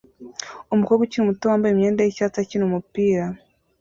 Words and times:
Umukobwa 0.73 1.01
ukiri 1.03 1.27
muto 1.27 1.43
wambaye 1.45 1.71
imyenda 1.73 2.01
yicyatsi 2.03 2.37
akina 2.39 2.63
umupira 2.65 3.23